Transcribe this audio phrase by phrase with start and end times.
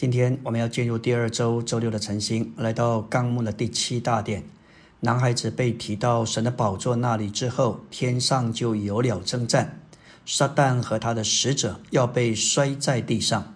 [0.00, 4.42] 今天我们要进入第二周周六的晨星，来到纲目的第七大点。
[5.00, 9.78] 男孩子被提到神的宝座那里之后，天上就有了征战，
[10.24, 13.54] 撒旦和他的使者要被摔在地上，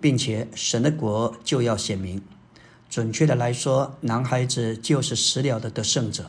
[0.00, 2.20] 并且神的国就要显明。
[2.90, 6.28] 准确的来说，男孩子就是死了的得胜者。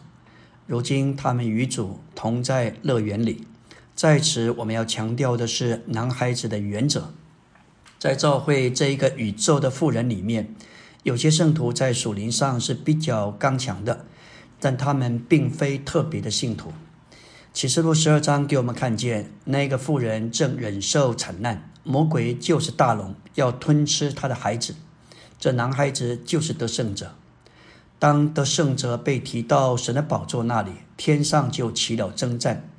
[0.67, 3.47] 如今他们与主同在乐园里。
[3.95, 7.15] 在此，我们要强调的是男孩子的原则。
[7.97, 10.53] 在教会这一个宇宙的富人里面，
[11.03, 14.05] 有些圣徒在属灵上是比较刚强的，
[14.59, 16.71] 但他们并非特别的信徒。
[17.53, 24.75] 启示录十二章给我们看见，那个妇人正忍受惨难，魔鬼就是大龙，要吞吃他的孩子。
[25.39, 27.15] 这男孩子就是得胜者。
[27.97, 32.69] 当得胜者被提到神的宝座那里，天上就起了征战，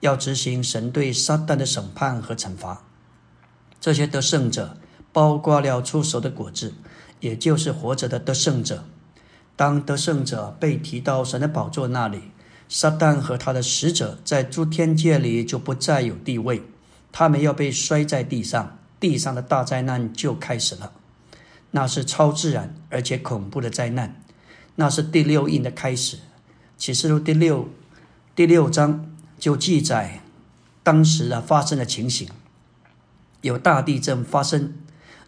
[0.00, 2.82] 要执行神对撒旦的审判和惩罚。
[3.82, 4.76] 这些得胜者
[5.12, 6.72] 包括了出手的果子，
[7.18, 8.84] 也就是活着的得胜者。
[9.56, 12.30] 当得胜者被提到神的宝座那里，
[12.68, 16.62] 撒旦和他的使者在诸天界里就不再有地位，
[17.10, 20.92] 他们要被摔在地上，地上的大灾难就开始了。
[21.72, 24.22] 那是超自然而且恐怖的灾难，
[24.76, 26.18] 那是第六印的开始。
[26.78, 27.68] 启示录第六
[28.36, 30.20] 第六章就记载
[30.84, 32.28] 当时的发生的情形。
[33.42, 34.72] 有大地震发生，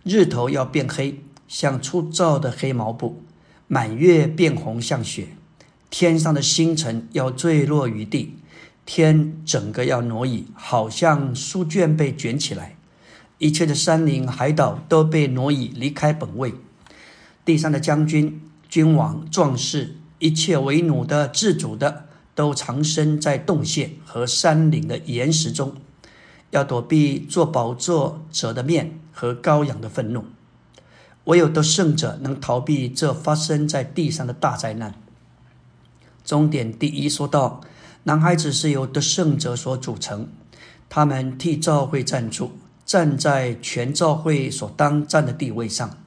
[0.02, 3.20] 日头要变黑，像粗糙的黑毛布；
[3.68, 5.36] 满月变红，像雪；
[5.90, 8.38] 天上的星辰要坠落于地，
[8.86, 12.76] 天整个要挪移，好像书卷被卷起来；
[13.38, 16.54] 一切的山林海岛都被挪移离开本位，
[17.44, 22.06] 地上的将军、君王、壮士，一切为奴的、自主的，
[22.36, 25.74] 都藏身在洞穴和山岭的岩石中。
[26.54, 30.24] 要躲避做宝座者的面和羔羊的愤怒，
[31.24, 34.94] 唯有得胜者能逃避这发生在地上的大灾难。
[36.24, 37.60] 终点第一说到，
[38.04, 40.28] 男孩子是由得胜者所组成，
[40.88, 42.52] 他们替教会站住，
[42.86, 45.98] 站在全教会所当站的地位上。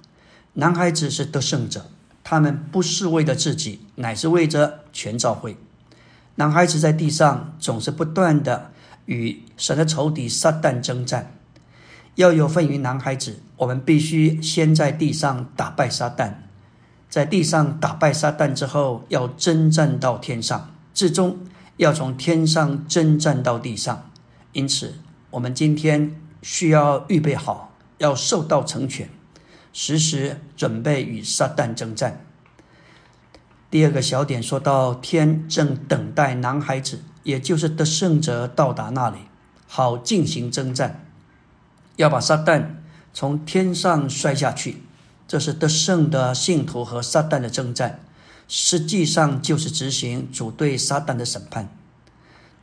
[0.54, 1.88] 男孩子是得胜者，
[2.24, 5.58] 他们不是为了自己，乃是为着全教会。
[6.36, 8.72] 男孩子在地上总是不断的。
[9.08, 11.34] 与神的仇敌撒旦征战，
[12.16, 16.34] 要有份于男孩子，我们必须先在地上打败撒旦，
[17.10, 21.40] 在地上打败撒旦之后，要征战到天上，最终
[21.78, 24.10] 要从天上征战到地上。
[24.52, 24.96] 因此，
[25.32, 29.10] 我们今天需要预备好，要受到成全，
[29.74, 32.26] 时时准备与撒旦征战。
[33.70, 37.02] 第二个小点说到，天正等待男孩子。
[37.24, 39.18] 也就是得胜者到达那里，
[39.68, 41.06] 好进行征战，
[41.98, 42.76] 要把撒旦
[43.14, 44.84] 从天上摔下去。
[45.28, 48.00] 这是得胜的信徒和撒旦的征战，
[48.48, 51.68] 实际上就是执行主对撒旦的审判。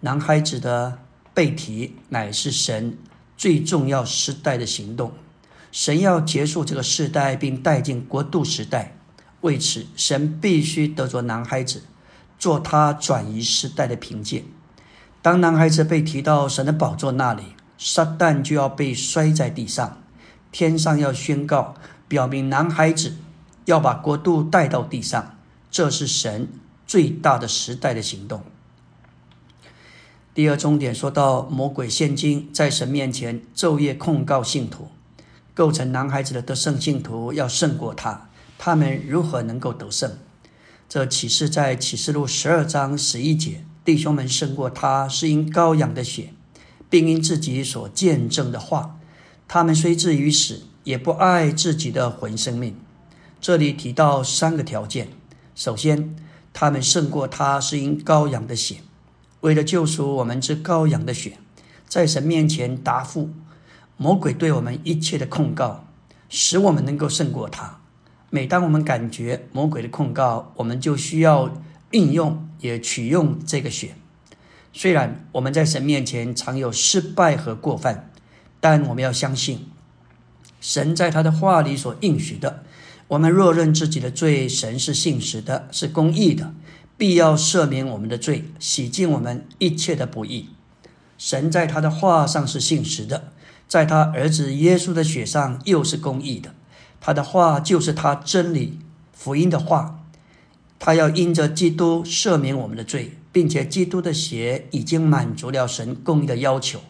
[0.01, 1.01] 男孩子的
[1.35, 2.97] 背题乃是神
[3.37, 5.13] 最重要时代的行动，
[5.71, 8.97] 神要结束这个时代，并带进国度时代。
[9.45, 11.83] 为此，神必须得着男孩子。
[12.37, 14.45] 做他转移时代的凭借。
[15.23, 17.43] 当男孩子被提到神的宝座那里，
[17.79, 20.03] 撒旦就要被摔在地上，
[20.51, 21.75] 天上要宣告，
[22.09, 23.17] 表明男孩子
[23.67, 25.37] 要把国度带到地上。
[25.71, 26.49] 这是神
[26.87, 28.43] 最大的时代的行动。
[30.35, 34.89] 第二重点说到魔鬼现今在神面前昼夜控告信徒，
[35.55, 38.29] 构成男孩子的得胜信徒要胜过他，
[38.67, 40.17] 他们如何能够得胜？
[40.89, 46.33] 这启示在启示录十二章十一节，弟兄们胜过他是因羔羊的血，
[46.89, 48.99] 并因自己所见证的话。
[49.47, 52.75] 他们虽至于死，也不爱自己的魂生命。
[53.39, 55.09] 这里提到三个条件：
[55.55, 56.17] 首先，
[56.55, 58.77] 他们胜过他是因羔羊的血，
[59.43, 61.37] 为了救赎我们之羔羊的血，
[61.87, 63.29] 在神面前答复
[63.99, 65.85] 魔鬼对我们一切的控告，
[66.31, 67.81] 使我们能够胜过他。
[68.35, 73.95] 每当我们感觉魔鬼的控告，我们就需要运用也取用这个血。
[74.73, 78.11] 虽然我们在神面前常有失败和过犯，
[78.59, 79.69] 但我们要相信
[80.61, 82.65] 神在他的话里所应许的。
[83.07, 86.53] 我们若认自己的罪，神是信实的，是公义的，
[86.97, 90.49] 必要赦免我们的罪，洗净我们一切的不义。
[91.17, 93.31] 神在他的话上是信实的，
[93.69, 96.53] 在他儿子耶稣的血上又是公义的。
[97.07, 98.79] 他的话就是他真理
[99.13, 100.01] 福音的话，
[100.79, 106.81] 他要因着基督赦免我们的罪，并且基督的血已经满足了神公义的要求，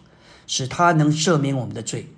[0.47, 2.11] 使他能赦免我们的罪。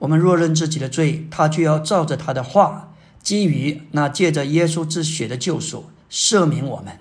[0.00, 6.98] 我们若认自己的罪，他就要照着他的话，基于那借着耶稣之血的救赎，赦免我们，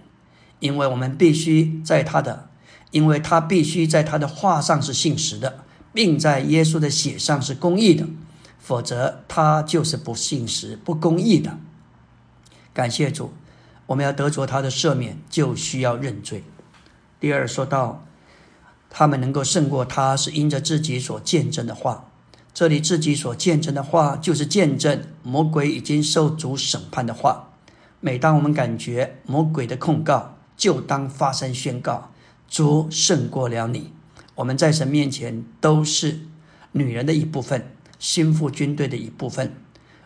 [0.60, 2.50] 因为我们必须在他的，
[2.92, 8.06] 因为他必须在他的话上是信实的，并在耶稣的血上是公义的，
[8.60, 11.58] 否则他就是不信实、不公义的。
[12.74, 13.34] 感谢主，
[13.88, 16.44] 我们要得着他的赦免，就需要认罪。
[17.20, 18.06] 第二，说到
[18.90, 22.06] 他们能够胜过他，是因着自己所见证的话。
[22.54, 27.50] 这里自己所见证的话，就是见证魔鬼已经受主审判的话。
[28.02, 32.12] 每当我们感觉魔鬼的控告，就当发声宣告：
[32.48, 33.94] 主胜过了你。
[34.36, 36.22] 我们在神面前都是
[36.72, 39.54] 女人的一部分，心腹军队的一部分。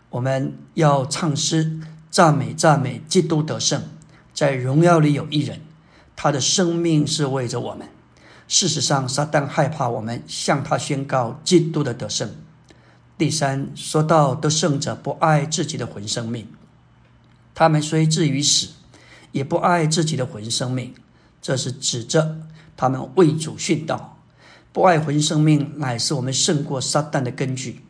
[0.09, 1.79] 我们要唱诗
[2.11, 3.81] 赞美赞美基督得胜，
[4.33, 5.61] 在荣耀里有一人，
[6.15, 7.87] 他的生命是为着我们。
[8.47, 12.35] 事实上，撒旦害怕我们向他宣告基督的得胜。
[13.17, 16.47] 第三，说到得胜者不爱自己的魂生命，
[17.55, 18.69] 他们虽至于死，
[19.31, 20.93] 也不爱自己的魂生命。
[21.41, 22.37] 这是指着
[22.77, 24.12] 他们为主殉道。
[24.73, 27.81] 不爱魂生命，乃是我们胜过撒旦的根据。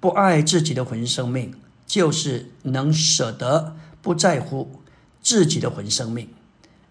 [0.00, 1.54] 不爱自己的魂生命，
[1.86, 4.80] 就是能舍得不在乎
[5.20, 6.28] 自己的魂生命。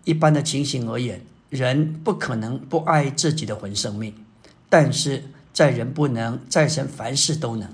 [0.06, 1.22] 一般的情形而言。
[1.50, 4.16] 人不可能不爱自己的魂生命，
[4.70, 7.68] 但是在人不能，在神凡事都能。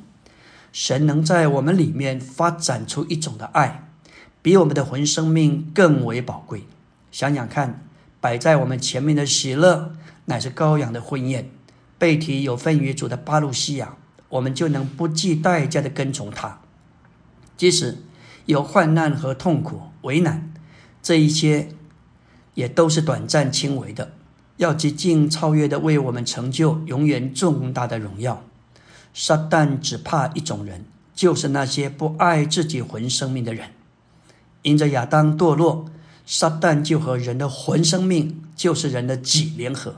[0.74, 3.88] 神能在我们里面发展出一种的爱，
[4.42, 6.64] 比我们的魂生命更为宝贵。
[7.12, 7.86] 想想看，
[8.20, 9.94] 摆在我们前面的喜乐，
[10.28, 11.50] 乃是羔羊的婚宴。
[11.98, 13.98] 背提有份于主的巴路西亚，
[14.30, 16.62] 我们就能不计代价的跟从他，
[17.58, 17.98] 即使
[18.46, 20.54] 有患难和痛苦、为难，
[21.02, 21.70] 这一些。
[22.54, 24.14] 也都是短暂轻微的，
[24.56, 28.44] 要极尽超越的为我们成就永远重大的荣耀。
[29.14, 33.70] 撒旦只怕一种人，就是那些不爱自己魂生命的人。
[34.64, 35.86] 因着亚当堕落，
[36.26, 39.98] 撒旦就和人的魂生命，就是人的己联合。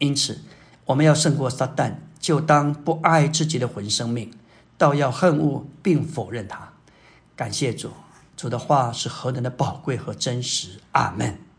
[0.00, 0.40] 因此，
[0.86, 4.32] 我们要胜过撒旦，就当不爱自己的魂生命，
[4.76, 6.72] 倒要恨恶并否认他。
[7.36, 7.90] 感谢主，
[8.36, 10.80] 主的话是何等的宝贵和真实。
[10.92, 11.49] 阿门。